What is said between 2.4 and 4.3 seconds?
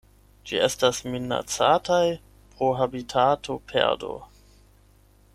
pro habitatoperdo.